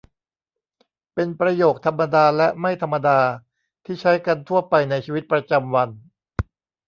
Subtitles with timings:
[1.13, 3.19] เป็นประโยคธรรมดาและไม่ธรรมดา
[3.85, 5.89] ที่ใช้กันทั่วไปในชีวิตประจำวัน